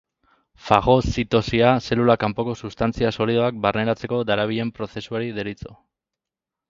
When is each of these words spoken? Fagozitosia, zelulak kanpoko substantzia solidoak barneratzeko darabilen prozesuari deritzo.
Fagozitosia, 0.67 1.73
zelulak 1.89 2.21
kanpoko 2.23 2.55
substantzia 2.61 3.11
solidoak 3.17 3.61
barneratzeko 3.67 4.23
darabilen 4.31 4.73
prozesuari 4.81 5.31
deritzo. 5.37 5.77